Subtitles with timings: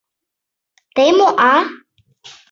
[0.95, 1.55] Тый мо, а?..